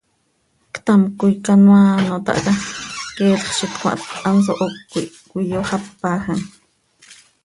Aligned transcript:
Ctamcö 0.75 1.13
coi 1.19 1.35
canoaa 1.45 1.89
ano 1.99 2.15
tahca, 2.25 2.51
queelx 3.15 3.43
z 3.57 3.59
itcmaht, 3.65 3.99
hanso 4.21 4.51
hocö 4.59 4.99
ih 5.01 5.11
cöiyoxápajam. 5.29 6.41